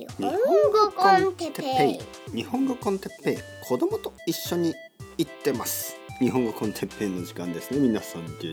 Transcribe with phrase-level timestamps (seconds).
[0.00, 2.00] 日本語コンテッペ
[2.32, 2.34] イ。
[2.34, 3.36] 日本語コンテッペイ。
[3.68, 4.74] 子供と一緒に
[5.18, 5.94] 行ってます。
[6.20, 7.80] 日本語コンテッペイの時間ですね。
[7.80, 8.46] 皆さん元気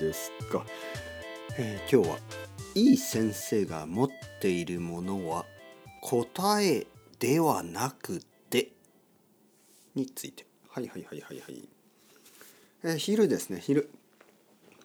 [0.00, 0.64] ですか、
[1.58, 2.18] えー今日は
[2.74, 4.08] いい先生が持っ
[4.40, 5.44] ているものは
[6.00, 6.86] 答え
[7.18, 8.72] ではなくて
[9.94, 10.46] について。
[10.70, 11.68] はいはいはいはいはい、
[12.82, 13.60] えー昼ですね。
[13.60, 13.90] 昼。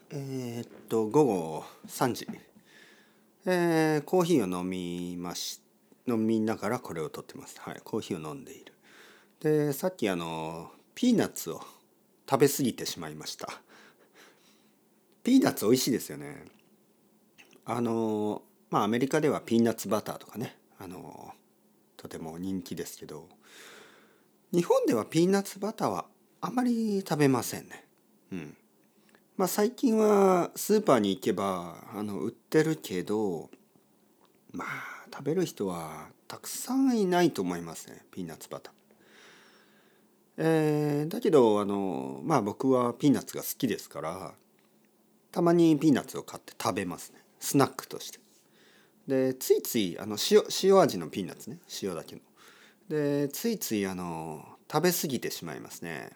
[0.09, 2.27] えーっと午後3時。
[3.45, 5.61] えーコーヒーを飲みまし
[6.09, 7.59] 飲みながらこれを撮ってます。
[7.59, 7.81] はい。
[7.83, 8.73] コーヒーを飲んでいる。
[9.39, 11.61] でさっきあのピーナッツを
[12.29, 13.47] 食べ過ぎてしまいました。
[15.23, 16.45] ピーナッツ美味しいですよね。
[17.65, 21.33] あのまあアメリカではピーナッツバターとかねあの
[21.97, 23.27] とても人気ですけど
[24.51, 26.05] 日本ではピーナッツバターは
[26.41, 27.85] あまり食べませんね。
[28.31, 28.57] うん。
[29.37, 33.49] まあ最近はスーパーに行けばあの売ってるけど
[34.51, 38.73] まあ食べる人はたくさんいないと思いますねピーナッツバター。
[40.37, 44.33] えーだけどあのまあ僕はピーナッツが好きですから
[45.31, 48.19] たまにピーナッツを買って食べますねスナックとして。
[49.07, 52.21] でついついあの塩塩味のピーナッツね塩だけの。
[52.89, 56.11] でついついあの食べ過ぎてしまいますね。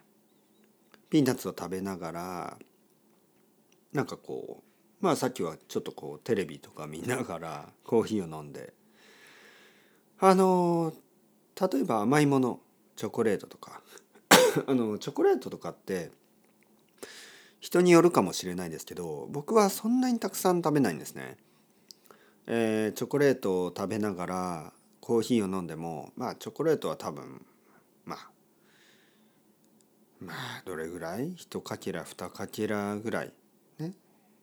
[1.09, 2.57] ピーナッツを食べながら
[3.93, 8.73] なんかこうまあさっきはちょっとこうテレビとか見ながらコーヒーを飲んで
[10.19, 10.93] あの
[11.59, 12.59] 例えば甘いもの
[12.95, 13.81] チョコレートとか
[14.67, 16.11] あのチョコレートとかって
[17.59, 21.37] 人によるかもしれないですけど僕はそんなにたくさん食べないんですね。
[22.45, 27.45] えーチョコレートを食べながらコーヒーを飲んでもまあチョコレートは多分
[28.05, 28.31] まあ
[30.19, 33.33] まあどれぐらい？1かけら2かけらぐらい？
[33.79, 33.93] ね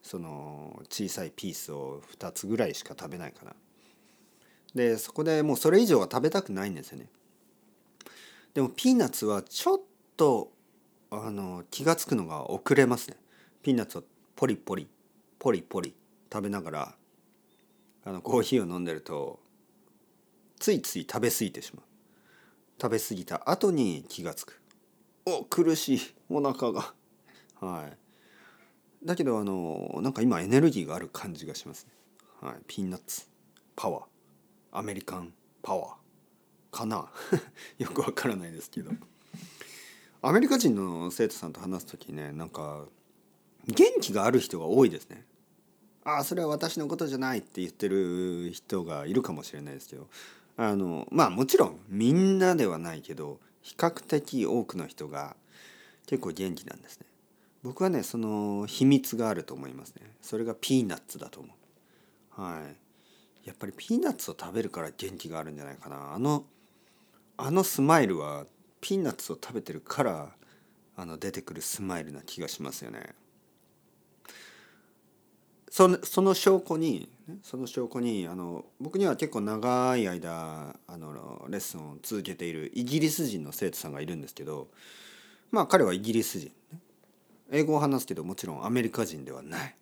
[0.01, 3.55] その小さいピースを2つぐらいしか食べないかな。
[4.75, 7.07] でそこでもうそれ以上は食べたくないんですよね。
[8.53, 9.81] でもピーナッツはちょっ
[10.17, 10.51] と
[11.09, 13.17] あの気が付くのが遅れますね。
[13.61, 14.03] ピーナッツを
[14.35, 14.87] ポリポリ
[15.39, 15.93] ポリポリ
[16.31, 16.95] 食べながら
[18.05, 19.39] あのコーヒーを飲んでると
[20.59, 21.85] ついつい食べ過ぎてしまう。
[22.81, 24.61] 食べ過ぎた後に気が付く。
[25.25, 25.99] お苦しい
[26.29, 26.93] お腹が。
[27.59, 27.97] はい。
[29.05, 31.91] だけどあのなんか今エネルギーがある感じがしますね。
[32.41, 32.55] はい。
[32.67, 33.27] ピーナッツ
[33.75, 34.10] パワー
[34.71, 37.09] アメリカンパワーかな？
[37.77, 38.91] よくわからないですけど
[40.21, 42.85] アメリカ人の生徒さんと話す時ねなんか
[43.67, 45.25] 元気がある人が多いですね。
[46.03, 50.07] ああそれは私のことじゃないって言ってる人がいるかもしれないですけど
[50.57, 55.35] あのまあもちろんみんなではないけど比較的多くの人が
[56.07, 57.05] 結構元気なんですね。
[57.63, 60.15] 僕はねその秘密があると思いますね。
[60.21, 61.49] それがピーナッツだと思
[62.37, 62.41] う。
[62.41, 62.75] はい。
[63.43, 66.13] やっぱりピーナッツを食べるから元気があるんじゃないかな。
[66.13, 66.45] あの
[67.37, 68.45] あのスマイルは
[68.81, 70.29] ピーナッツを食べてるから
[70.95, 73.15] あの出てくるスマイルな気がしますよね。
[75.71, 77.09] そのその証拠に
[77.43, 84.67] その証拠にあの僕には結構長い間あのレッスンを続けているイギリス人の生徒さんがいるんですけど
[85.49, 86.51] まあ彼はイギリス人、
[87.51, 89.75] 英語を話すけどもちろんアメリカ人ではない、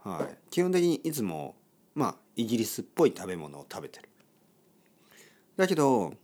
[0.00, 1.54] はい、基本的にいつも
[1.94, 4.08] まあイギリスっぽい食べ物を食べてる。
[5.56, 6.14] だけど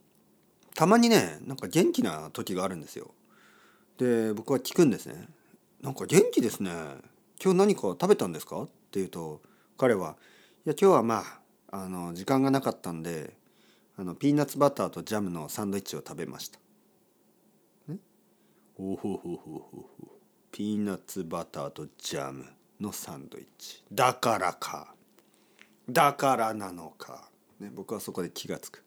[0.74, 3.14] たまにねなんか元気な時があるんですよ。
[3.98, 5.28] で僕は聞くんですね。
[5.82, 6.70] なんか元気ですね。
[7.42, 8.62] 今日何か食べたんですか？
[8.62, 9.42] って言うと
[9.76, 10.16] 彼は
[10.66, 11.24] いや今日はま
[11.70, 13.36] ああの時間がなかったんで
[13.96, 16.58] あのピーナッツバターとジャムのサンドイッチを食べました。
[17.88, 17.98] ね、
[18.76, 19.88] おほほほほ
[20.50, 22.46] ピーナッツバターとジャム
[22.80, 23.84] のサンドイッチ。
[23.92, 24.94] だからか。
[25.88, 27.28] だからなのか、
[27.60, 28.84] ね、僕はそこで気がつく。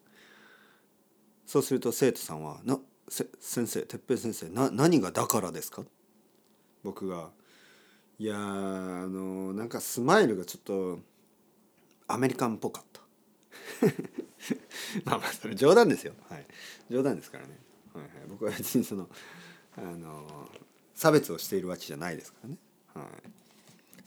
[1.45, 2.79] そうすると生徒さんは「な
[3.09, 5.83] せ先生哲平先生な何がだからですか?」
[6.83, 7.31] 僕が
[8.17, 10.99] いやーあのなんかスマイルがちょっと
[12.07, 13.01] アメリカンっぽかった
[15.05, 16.13] まあまあそれ冗談ですよ。
[16.29, 16.45] はい。
[16.89, 17.59] 冗談ですからね、
[17.93, 19.09] はいはい、僕は別にその
[19.75, 20.49] あの
[20.93, 22.57] 差別をしているわけじゃないですからね、
[22.93, 23.07] は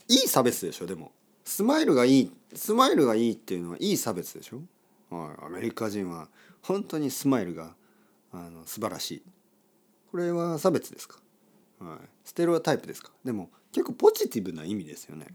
[0.07, 1.11] い、いい差別でしょでも。
[1.45, 4.61] スマイルがいいスマイルがいいっていうのはいい差別でしょ、
[5.15, 6.27] はい、アメリカ人は
[6.61, 7.75] 本当にスマイルが
[8.33, 9.23] あの素晴らしい。
[10.11, 11.19] これは差別ですか？
[11.79, 13.11] はい、ステレオタイプですか？
[13.23, 15.27] でも結構ポジティブな意味ですよね。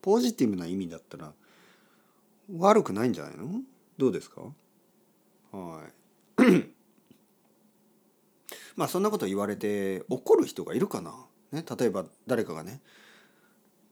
[0.00, 1.32] ポジティブな意味だったら
[2.56, 3.60] 悪くないんじゃないの？
[3.98, 4.42] どうですか？
[5.52, 5.82] は
[6.38, 6.42] い。
[8.76, 11.12] まあそんなこと言われて怒る人がいるかな、
[11.50, 12.80] ね、例えば誰かがね「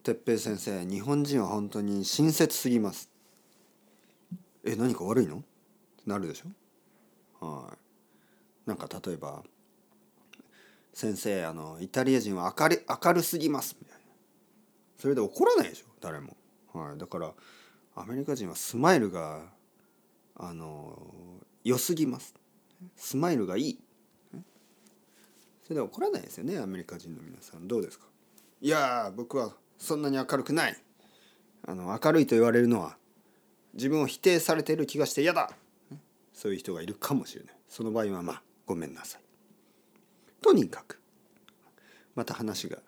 [0.07, 3.11] 哲平先生日本人は本当に親切すぎます」
[4.65, 5.39] え何か悪いの？
[5.39, 5.45] って
[6.07, 7.45] なるでしょ？
[7.45, 7.77] は
[8.67, 8.69] い。
[8.69, 9.43] なんか例えば
[10.95, 14.05] 「先生あのイタリア人は明る明るすぎます」みたいな。
[14.97, 15.87] それで怒らないでしょ？
[16.01, 16.37] 誰も、
[16.73, 17.35] はい、だから
[17.97, 19.43] アメリカ人はスマイルが
[20.37, 22.33] あの良すぎます。
[22.95, 23.81] スマイルがいい。
[25.65, 27.67] それで怒らないですよねアメリカ人の皆さん。
[27.67, 28.07] どうですか？
[28.61, 30.77] いや僕はそんなに明るくない。
[31.67, 32.97] あの明るいと言われるのは
[33.75, 35.51] 自分を否定されている気がして嫌だ。
[36.33, 37.55] そういう人がいるかもしれない。
[37.69, 39.23] その場合はまあごめんなさい。
[40.43, 41.01] とにかく
[42.15, 42.79] また話が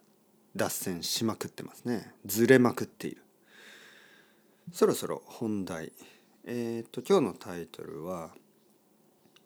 [0.54, 2.12] 脱線しまくってますね。
[2.24, 3.22] ずれまくっている。
[4.72, 5.92] そろそろ本題。
[6.44, 8.30] えっ、と今日のタイトルは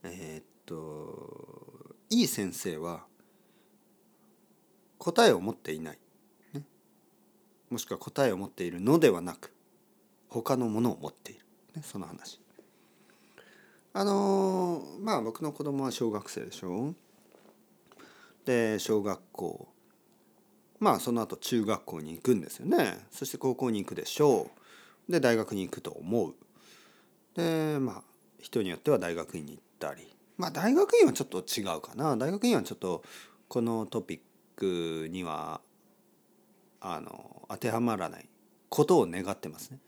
[0.05, 3.05] えっ、といい先生は
[4.99, 5.99] 答えを持っていない、
[7.73, 9.51] もしくは答えを持っているのではなく
[10.29, 12.39] 他のものを持っている、ね、その話。
[13.95, 16.89] あのー、まあ僕の子供は小学生でしょ？
[16.91, 16.95] う
[18.45, 19.69] で小学校。
[20.81, 22.99] まあその後中学校に行くんですよね。
[23.11, 24.51] そして高校に行くでしょ
[25.09, 25.13] う。
[25.13, 26.35] で大学に行くと思う。
[27.35, 28.03] でまあ
[28.39, 30.15] 人によっては大学院に行ったり。
[30.37, 32.19] まあ大学院はちょっと違うかな。
[32.19, 33.03] 大学院はちょっと
[33.49, 34.21] このトピッ
[34.57, 35.63] クには
[36.82, 38.29] あの当てはまらない
[38.69, 39.79] ことを願ってますね。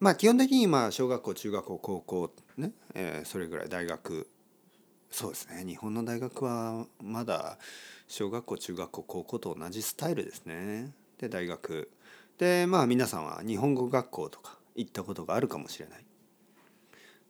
[0.00, 4.28] まあ基本的にまあ小学校中学校高校ね、えー、それぐらい大学
[5.10, 7.58] そうですね日本の大学はまだ
[8.06, 10.92] 小学校中学校高校と同じスタイルですね。
[11.18, 11.90] で大学
[12.38, 16.04] でまあ皆さんは日本語学校とか行ったことがあるかもしれない。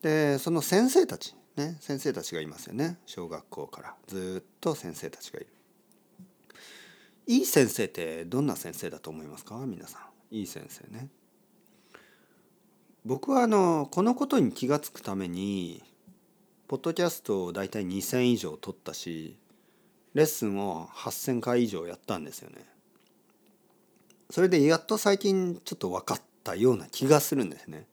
[0.03, 5.49] でその先生たちね先生たちがいますよね小学校からずっと先生たちがいる。
[7.29, 9.55] いい先生ってどんな先生だと思いますか？
[9.67, 9.99] 皆さ
[10.33, 11.09] んいい先生ね
[13.05, 15.83] 僕はあのこのことに気が付くために
[16.69, 19.37] ポッドキャストを大体2,000以上撮ったし
[20.15, 22.65] レッスンを8,000回以上やったんですよね。
[24.31, 27.85] それでやっと最近ちょっと分かったような気がするんですね。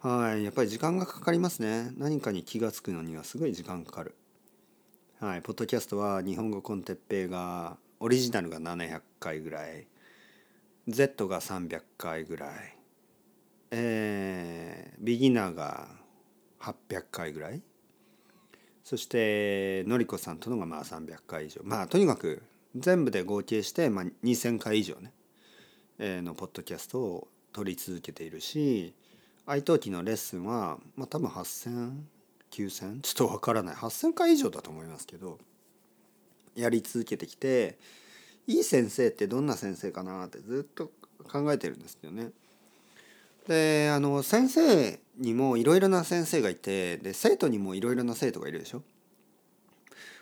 [0.00, 1.90] はいやっぱり時間がかかりますね。
[1.98, 4.14] 何かに気が付くのにはすごい時間かかる。
[5.20, 9.86] はい、ポッドキャストは日本語コンテッペイがオリジナルが700回ぐらい。
[10.88, 12.76] Z が300回ぐらい。
[13.70, 15.88] えー、ビギナーが
[16.60, 17.62] 800回ぐらい。
[18.84, 21.60] そしてのりこさんとのがまあ300回以上。
[21.64, 22.42] まあとにかく
[22.74, 25.12] 全部で合計して、まあ、2,000回以上ね、
[25.98, 28.94] えー、のポッドキャストを取り続けているし
[29.46, 33.74] 愛登記のレッスンは、まあ、多分8,0009,000ちょっとわからない。
[33.74, 35.38] 8,000回以上だと思いますけど。
[36.60, 37.78] やり続けてきて
[38.46, 40.90] いい先生ってどんな先生かなってずっと
[41.30, 42.30] 考えてるんですけどね。
[43.46, 48.82] であの先生にもいろいろな先生がいてで生徒にもいろいろな生徒がいるでしょ。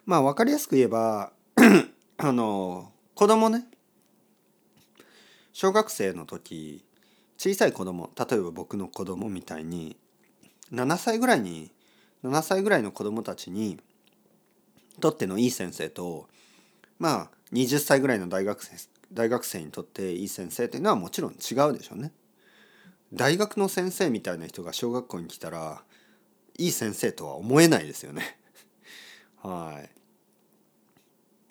[0.04, 1.32] まあ分かりやすく言えば
[2.18, 3.66] あの子供ね
[5.52, 6.84] 小学生の時
[7.38, 9.96] 小さい子供例えば僕の子供みたいに
[10.72, 11.70] 7歳ぐらいに
[12.24, 13.78] 7歳ぐらいの子供たちに
[15.00, 16.28] とってのいい先生と
[16.98, 18.76] まあ20歳ぐらいの大学生
[19.12, 22.12] 大学生にとっていい先生っていうのはもちろん違うでしょうね。
[23.12, 25.82] 大学の先生みたいな人が小学校に来たら
[26.58, 28.38] いい先生とは思えないですよね。
[29.42, 29.90] はい。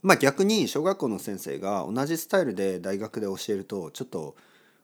[0.02, 4.36] まあ逆に小学校の先生が同じスタイルで大学で教えるとちょっと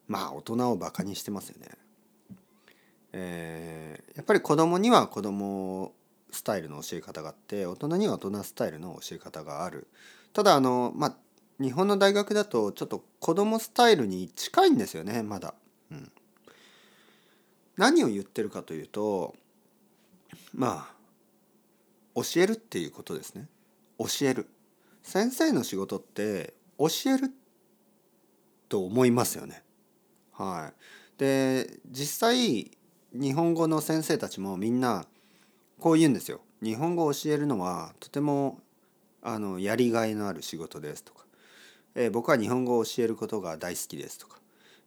[0.07, 1.69] まあ大人をバカにしてますよね。
[3.13, 5.93] えー、やっぱり子供には子供
[6.31, 9.87] スタイルの教え方があって大人には大人スタイルの教え方がある。
[10.33, 11.17] ただあのまあ
[11.61, 15.53] 日本の大学だとちょっと子供スタイルに近いんですよねまだ、
[15.91, 16.11] うん、
[17.77, 19.35] 何を言ってるかというと
[20.55, 21.01] まあ
[22.15, 23.47] 教えるっていうことですね。
[23.97, 24.47] 教える。
[25.03, 27.31] 先生の仕事って教える
[28.67, 29.63] と思いますよね。
[30.31, 31.19] はい。
[31.19, 32.71] で実際
[33.13, 35.05] 日本語の先生たちもみんな
[35.81, 36.41] こう言うんですよ。
[36.61, 38.59] 日本語を教えるのはとても
[39.23, 41.25] あのやりがいのある仕事ですとか、
[41.95, 44.37] えー、僕は日本語を教えることが大好きですとか、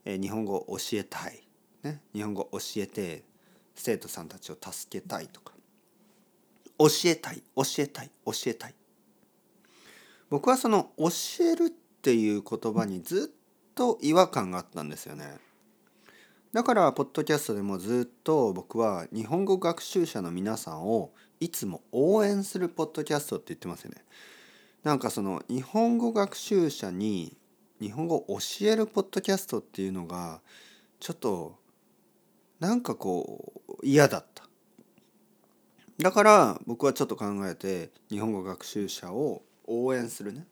[0.05, 1.43] えー、日本語を教えたい、
[1.83, 3.25] ね、日本語を教えて
[3.75, 5.53] 生徒さんたちを助けたいとか。
[6.79, 7.43] 教えたい。
[7.57, 8.11] 教えたい。
[8.25, 8.75] 教えたい。
[10.31, 11.09] 僕はその教
[11.45, 15.39] えるっていう言葉にずっと違和感があったんですよね。
[16.55, 24.05] だからポッドキャストでもずっと僕は日本語学習者の皆さんをいつも応援するポッドキャストって言ってますよね。
[24.85, 27.37] なんかその日本語学習者に
[27.81, 30.43] 日本語を教えるポッドキャストっていうのが
[31.01, 31.59] ちょっと
[32.61, 34.45] なんかこう嫌だった。
[35.99, 40.47] だから僕はちょっと考えて日本語学習者を応援するね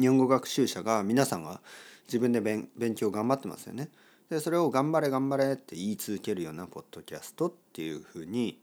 [0.00, 1.60] 日本語学習者が皆さんが
[2.08, 3.88] 自分で勉勉強頑張ってますよね
[4.32, 8.58] でそれを頑張れ頑張れって言い続けるようなポッドキャストっていうふうに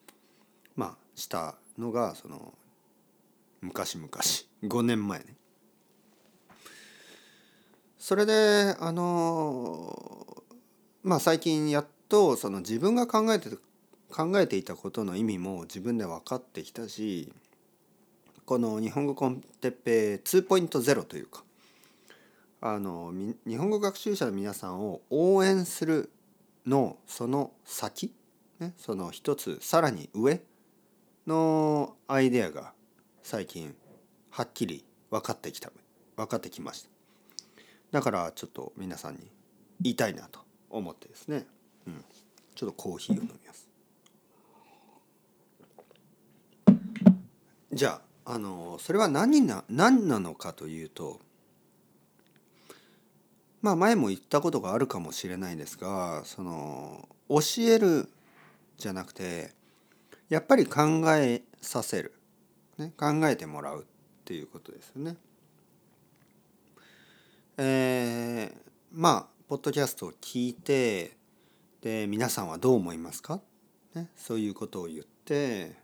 [0.76, 2.56] まあしたのがその
[3.62, 4.08] 昔々
[4.64, 5.36] 5年前ね。
[8.00, 10.44] それであの
[11.04, 13.52] まあ最近やっとその自分が考えて
[14.10, 17.32] 考えていたことの意味も自分で分かってきたし
[18.48, 21.44] この日本語コンテッペ2.0というか
[22.62, 23.14] あの
[23.46, 26.12] 日本語学習者の皆さんを応援する
[26.66, 28.14] のその先、
[28.60, 30.42] ね、その一つさらに上
[31.26, 32.74] のアイデアが
[33.24, 33.74] 最近
[34.30, 35.72] はっきり分かってきた
[36.18, 36.90] 分かってきました。
[37.92, 39.32] だからちょっと皆さんに
[39.82, 41.48] 言いたいなと思ってですね、
[41.88, 42.04] うん、
[42.56, 43.70] ちょっとコーヒーを飲みます。
[47.72, 51.22] じゃああのそれは何な何なのかというと
[53.62, 58.10] まあ前も言ったことがあるかもしれないですがその教える
[58.78, 59.52] じゃなくて
[60.30, 60.82] やっぱり考
[61.16, 62.14] えさせる、
[62.78, 63.86] ね、考えてもらうっ
[64.24, 65.18] ていうことですよね。
[67.58, 68.58] えー、
[68.94, 71.18] まあポッドキャストを聞いて
[71.82, 73.42] で皆さんはどう思いますか、
[73.96, 75.76] ね、そういうことを言って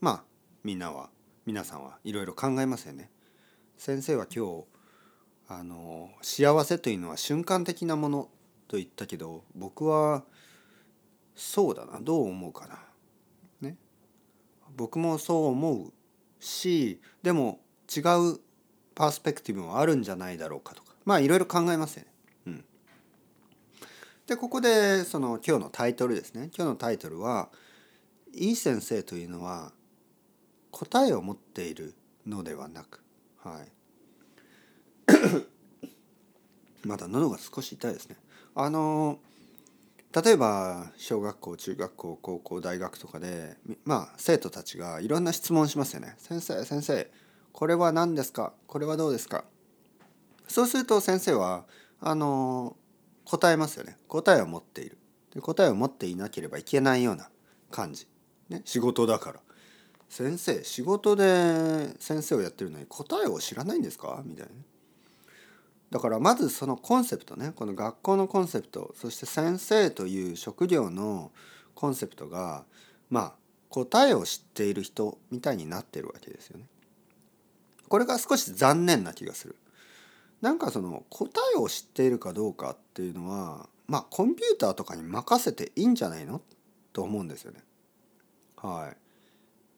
[0.00, 0.24] まあ
[0.64, 1.10] みんなは
[1.44, 3.10] 皆さんはいろいろ考えますよね。
[3.76, 4.64] 先生は今日
[5.58, 8.28] あの幸せというのは瞬間的なもの
[8.68, 10.24] と言ったけど僕は
[11.34, 12.78] そうだなどう思うかな。
[13.60, 13.76] ね。
[14.74, 15.92] 僕もそう思う
[16.40, 17.60] しでも
[17.94, 18.40] 違う
[18.94, 22.08] パースペクティブもあるんじゃないだろうかとかまあいろいろ考えますよね。
[22.46, 22.64] うん、
[24.26, 27.50] でここでその今日のタイトルですね今日のタイトルは
[28.32, 29.72] 「いい先生というのは
[30.70, 31.94] 答えを持っている
[32.26, 33.02] のではなく」
[33.42, 33.81] はい。
[36.84, 38.16] まだ喉が少し痛いですね。
[38.54, 39.18] あの
[40.14, 46.14] 例えば小学校中学校高校大学とかでまあ生徒たちがいろんな質問しますよね。
[46.18, 47.10] 先生先生
[47.52, 48.52] これは何ですか？
[48.66, 49.44] これはどうですか？
[50.48, 51.64] そうすると先生は
[52.00, 52.76] あの
[53.24, 53.96] 答えますよね。
[54.08, 54.98] 答えを持っている。
[55.32, 57.30] で答えを持っていなければいけないような
[57.70, 58.06] 感じ。
[58.50, 59.40] ね、仕事だから。
[60.10, 64.22] 先生仕事で先生をやってるのに答えを知らないんですか？
[64.26, 64.52] みたいな。
[65.92, 71.30] だからまずそのコンセプトねこの学校のコンセプトそして先生という職業の
[71.74, 72.64] コンセプトが
[73.10, 73.32] まあ
[73.68, 76.64] 答えを知っている人みたいになってるわけですよね。
[77.88, 79.56] これが少し残念な気がする。
[80.40, 86.40] なんかその答えを知っているかどうかっていうのはまあコンピューターとかに任せていいんじゃないの？
[86.94, 87.62] と思うんですよね。
[88.56, 88.96] はい。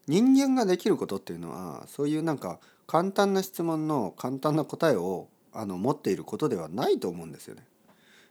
[0.07, 7.65] 人間ができることっていうのはそういうなんか簡単な質問の簡単な答えをあの持っていることではないと思うんですよね。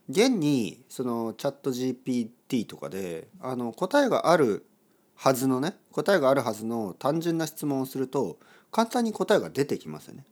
[0.09, 4.67] 現にそのチャット GPT とかであの答えがある
[5.15, 8.39] はずのね答えがあるはずの単純な質問をすると
[8.71, 10.27] 簡単に答えが出てきますよね。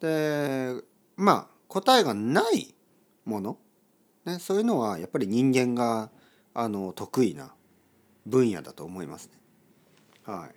[0.00, 0.82] で
[1.16, 2.74] まあ答えがない
[3.24, 3.58] もの、
[4.24, 6.10] ね、そういうのはやっぱり人間が
[6.54, 7.52] あの得意な
[8.26, 9.32] 分野だと思いますね。
[10.24, 10.54] はい、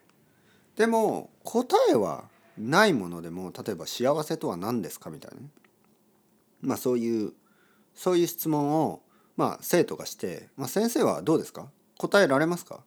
[0.77, 5.49] でも答えはないものでも例えば幸せとは何ですかみたいなね
[6.61, 7.33] まあそういう
[7.93, 9.01] そういう質問を
[9.35, 11.69] まあ生徒がして、まあ、先生はどうですか？
[11.97, 12.83] 答えられますか？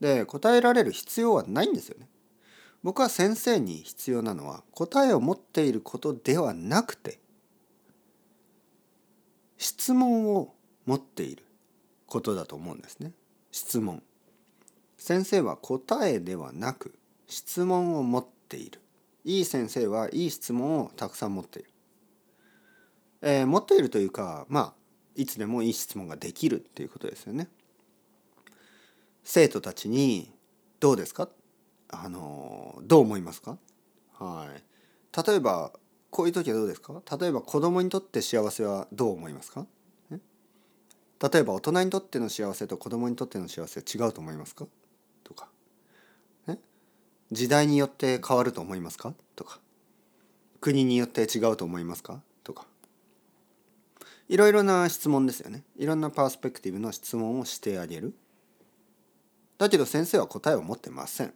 [0.00, 2.08] で答えられる必要はないんですよね。
[2.82, 7.18] 僕は先生に必要なのは答えを持っていることではなくて
[9.56, 11.44] 質問を持っている
[12.06, 13.12] ことだと思うんですね。
[13.50, 14.02] 質問。
[14.98, 16.94] 先生は答えではなく
[17.26, 18.80] 質問を持っている。
[19.24, 21.70] いい先生はいい質問をたくさん持っている。
[23.22, 24.74] えー、持っているというかまあ
[25.16, 27.48] いつでもいい質問ができるっていうことですよね。
[29.22, 30.30] 生徒たちに
[30.78, 31.30] 「どうですか?」
[31.88, 33.56] あのどう思いますか？
[34.12, 34.62] はい
[35.26, 35.72] 例えば
[36.10, 37.00] こういう時はどうですか？
[37.18, 39.66] 例えば子供にとって幸せはどう思いますか？
[41.32, 44.83] 例えば大人にとっての幸せと子供にとっての幸せは違うと思いますかとか？
[47.34, 49.12] 時代によって変わると思いますか？
[49.34, 49.58] とか。
[50.60, 52.22] 国によって違うと思いますか？
[52.44, 52.66] とか。
[54.28, 55.64] いろいろな質問ですよね。
[55.76, 58.14] いろんなパースペクティブの質問をしてあげる。
[59.58, 61.34] だけど先生は答えを持ってません。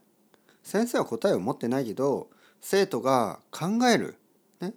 [0.62, 2.28] 先生は答えを持ってないけど
[2.60, 4.16] 生徒が考える、
[4.60, 4.74] ね、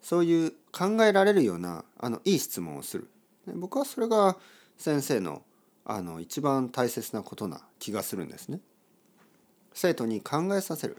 [0.00, 3.08] そういう考えられるようなあのいい質問をする。
[3.54, 4.36] 僕はそれが
[4.78, 5.42] 先生の
[5.84, 8.60] あの一番大切なことな気がするんですね。
[9.74, 10.96] 生徒に考えさせる。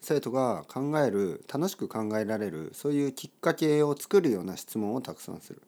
[0.00, 5.62] 生徒が考える楽しく考えられるそういうきっかけを作るような質問をたくさんする。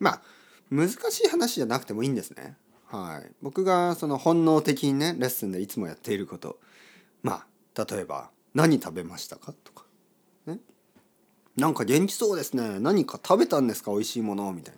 [0.00, 0.22] まあ
[0.70, 2.56] 難しい話じゃなくてもいいんですね。
[2.86, 3.32] はい。
[3.42, 6.58] 僕がその本能的にねレッスンでいつもやっていること。
[7.22, 7.44] ま
[7.76, 9.84] あ例えば「何食べましたか?」とか。
[10.46, 10.58] ね。
[11.56, 12.80] なんか元気そうですね。
[12.80, 13.92] 何か食べたんですか？
[13.92, 14.74] 美味しいものみたい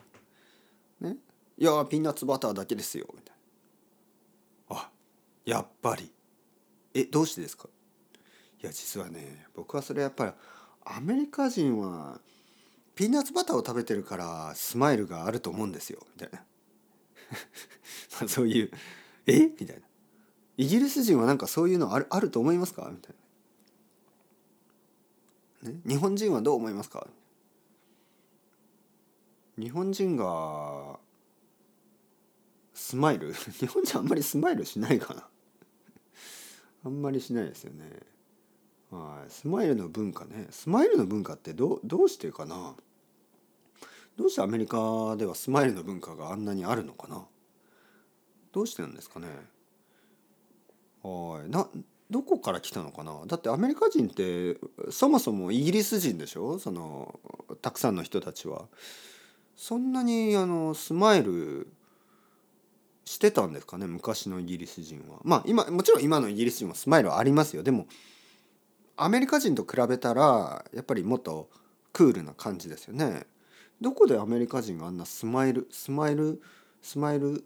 [1.01, 1.11] な。
[1.11, 1.17] ね。
[1.57, 3.07] いやピーナッツバターだけですよ。
[3.15, 3.37] みたい
[4.69, 4.77] な。
[4.77, 4.91] あ
[5.47, 6.11] やっぱり。
[6.95, 7.69] えどうしてですか？
[8.63, 10.33] いや実はね僕はそれやっぱり
[10.85, 12.21] アメリカ人は
[12.95, 16.07] ピーナッツバターを食べてるからスマイルがあると思うんですよ。
[16.15, 16.39] みたいな。
[18.21, 18.71] まあそういう
[19.27, 19.47] 「え？
[19.47, 19.83] みたいな
[20.59, 23.15] 「イギリス人はなんかそういうのあるあると思いますか?」みたい
[25.63, 27.09] な、ね「日本人はどう思いますか?」
[29.59, 30.99] 日本人が
[32.75, 33.33] スマイル？
[33.35, 35.29] 日本人あんまりスマイルしないかな。
[36.85, 37.85] あんまりしないですよね。
[38.91, 39.31] はい。
[39.31, 40.49] スマイルの文化ね。
[40.51, 42.75] スマイルの文化ってどうどうしてかな？
[44.17, 47.25] どうしてアメリカではスマイルの文化があんなにあるのかな？
[48.53, 49.29] どうしてなんですかね？
[51.03, 51.51] はい。
[51.51, 51.69] な
[52.11, 53.23] どこから来たのかな？
[53.27, 54.59] だってアメリカ人って
[54.91, 56.59] そもそもイギリス人でしょ？
[56.59, 57.19] その
[57.63, 58.67] たくさんの人たちは。
[59.57, 61.73] そんなにあのスマイル
[63.05, 65.19] してたんですかね昔のイギリス人は。
[65.25, 67.63] まあ今もちろん今のイギリス人もスマイルはありますよ。
[67.63, 67.87] でも
[68.97, 71.49] アメリカ人と比べたらやっぱりもっと
[71.93, 73.27] クールな感じですよね。
[73.81, 76.41] どこでアメリカ人があんな smile smile
[76.81, 77.45] smile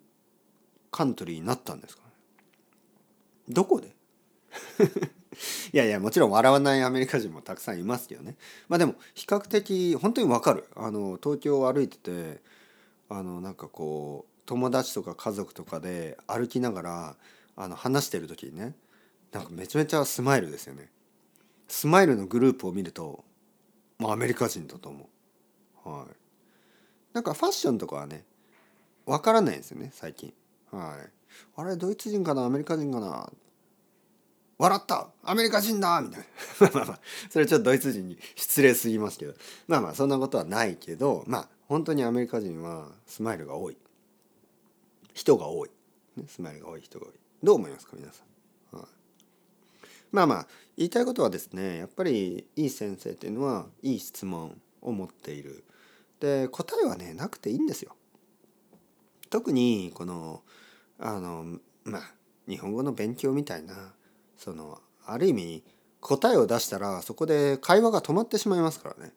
[0.90, 2.10] country になったんですかね？
[3.48, 3.94] どこで？
[5.72, 8.36] いやいやもちろん笑わないアメリカ人もたくさんいますけどね
[8.68, 12.40] まあでも比較的本当にわかるあの東京を歩いてて
[13.10, 17.16] あのなんかこう友達とか家族とかで歩きながら
[17.56, 18.74] あの話してる時にね
[19.32, 20.88] なんかめちゃめちゃスマイルですよね。
[21.68, 23.24] スマイルのグループを見ると、
[23.98, 25.08] まあ、アメリカ人だと思
[25.84, 25.88] う。
[25.88, 26.06] はい。
[27.12, 28.24] なんかファッションとかはね
[29.04, 30.32] わからないんですよね最近。
[30.70, 31.10] はい。
[31.56, 33.30] あれドイツ人かなアメリカ人かな。
[34.58, 36.70] 笑ったアメリカ人だみたいな。
[36.72, 39.34] まあまあそれちょっとドイツ人に失礼すぎますけど。
[39.66, 43.76] まあまあそんなことはないけどまあ本当にアメリカ人はスマイルが多い。
[45.16, 45.70] 人が多い、
[46.16, 47.12] ね、スマイルが多い人が多い。
[47.42, 48.22] どう思いますか皆さ
[48.74, 48.86] ん、はい、
[50.12, 55.64] まあまあ言いたいことはですねやっぱりいい先生っていうのはいい質問を持っている。
[56.20, 57.96] で答えはねなくていいんですよ。
[59.30, 60.42] 特にこの
[60.98, 62.02] あのまあ
[62.46, 63.94] 日本語の勉強みたいな
[64.36, 65.64] そのある意味
[66.00, 69.12] 答えを出したらそこで会話が止まってしまいますからね。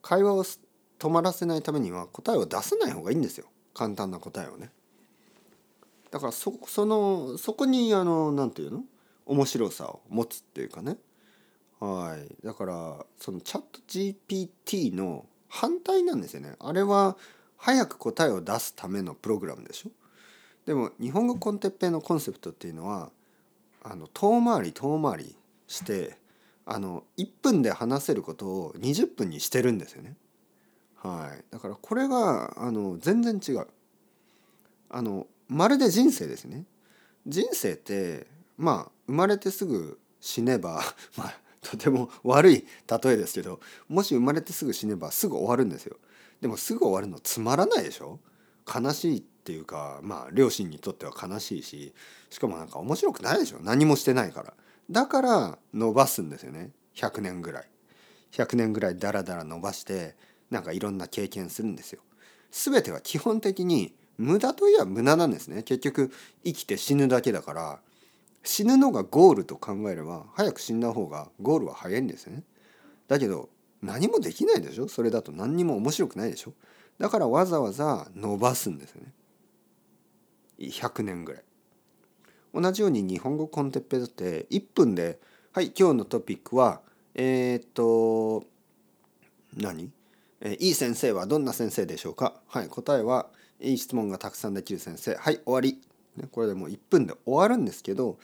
[0.00, 3.46] 会話を止まらせないためには答えを出さない方がいいんですよ。
[3.74, 4.70] 簡単な答えをね。
[6.10, 8.84] だからそそのそこにあの何て言うの？
[9.26, 10.96] 面白さを持つっていうかね。
[11.78, 12.44] はい。
[12.44, 16.54] だからそのチャット GPT の反対なんですよね。
[16.58, 17.16] あれは
[17.56, 19.90] 早く答えを出すためのプログラムでしょ？
[20.66, 23.10] でも日本語コンテッペイのコンセプトっていうのは
[23.82, 26.16] あの遠回り遠回りして
[26.66, 30.16] あの1分で話せることを20分にしてるんですよね。
[30.96, 33.66] はい、だからこれがあの全然違う。
[34.90, 36.64] あのまるで人生ですね。
[37.26, 40.82] 人生ってまあ生まれてすぐ死ねば
[41.18, 42.66] まあとても悪い
[43.02, 45.96] 例えですけどもし生まれてすぐ死ねばすぐ終わるんですよ。
[46.40, 48.20] でもすぐ終わるのつまらないでしょ？
[48.72, 51.92] 悲しいっていうかまあ両親にとっては悲しいし
[52.30, 53.58] しかもなんか面白くないでしょ？
[53.60, 54.54] 何もしてないから。
[54.90, 56.70] だから伸ばすんですよね。
[56.94, 57.68] 100年ぐらい。
[58.32, 60.16] 100年ぐらいダラダラ伸ばして
[60.50, 62.00] なんかいろんな経験するんですよ。
[62.52, 65.62] 全ては基本的に無駄といえば無駄なんですね。
[65.62, 66.10] 結局
[66.44, 67.80] 生きて死ぬだけだから。
[68.42, 72.42] 死ぬのがゴールと考えれば早く死んだ方がゴールは早いんですね。
[73.06, 73.50] だけど
[73.82, 74.88] 何もできないでしょ？
[74.88, 76.54] それだと何にも面白くないでしょ？
[76.98, 79.12] だからわざわざ伸ばすんですよね。
[80.58, 81.42] 100年ぐらい。
[82.54, 85.20] 同じように日本語コンテッペだって1分で
[85.52, 86.80] 「はい今日のトピックは
[87.14, 88.44] えー、っと
[89.54, 89.90] 何、
[90.40, 93.28] えー、いい先生はどんな先生でしょうか?」はい答えは
[93.60, 95.14] いい質問がたくさんできる先生。
[95.14, 95.80] はい終わり、
[96.16, 98.18] ね、これでもう1分で終わるんですけど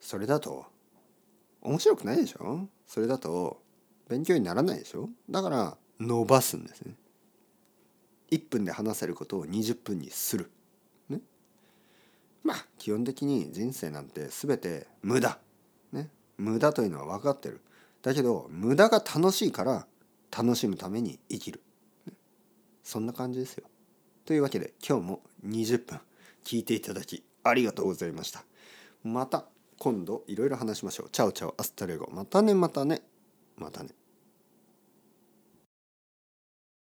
[0.00, 0.66] それだと
[1.62, 2.68] 面白くないでしょ？
[2.86, 3.62] それだと
[4.08, 5.08] 勉強にならないでしょ？
[5.30, 6.94] だから伸ばすんですね。
[8.30, 10.50] 1分で話せることを20分にする。
[11.08, 11.20] ね。
[12.42, 15.38] まあ基本的に人生なんて全て無駄。
[15.92, 16.10] ね。
[16.36, 17.60] 無駄というのは分かってる。
[18.02, 19.86] だけど無駄が楽しいから
[20.36, 21.62] 楽しむために生きる、
[22.06, 22.12] ね、
[22.82, 23.64] そんな感じですよ。
[24.24, 26.00] というわけで今日も20分
[26.44, 28.44] 聞いていただきありがとうございました。
[29.02, 29.44] また
[29.78, 31.08] 今度いろいろ話しましょう。
[31.10, 32.08] chao chao hasta luego。
[32.10, 33.02] またねまたね。
[33.56, 33.90] またね。